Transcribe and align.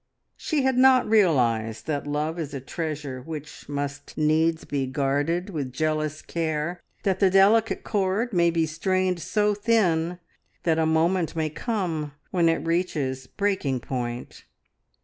She 0.35 0.63
had 0.63 0.79
not 0.79 1.07
realised 1.07 1.85
that 1.85 2.07
love 2.07 2.39
is 2.39 2.55
a 2.55 2.59
treasure 2.59 3.21
which 3.21 3.69
must 3.69 4.17
needs 4.17 4.65
be 4.65 4.87
guarded 4.87 5.51
with 5.51 5.71
jealous 5.71 6.23
care, 6.23 6.81
that 7.03 7.19
the 7.19 7.29
delicate 7.29 7.83
cord 7.83 8.33
may 8.33 8.49
be 8.49 8.65
strained 8.65 9.19
so 9.19 9.53
thin 9.53 10.17
that 10.63 10.79
a 10.79 10.87
moment 10.87 11.35
may 11.35 11.51
come 11.51 12.13
when 12.31 12.49
it 12.49 12.65
reaches 12.65 13.27
breaking 13.27 13.81
point. 13.81 14.45